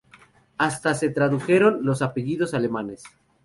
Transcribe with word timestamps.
Hasta 0.57 0.95
se 0.95 1.11
tradujeron 1.11 1.85
los 1.85 2.01
apellidos 2.01 2.55
alemanes. 2.55 3.03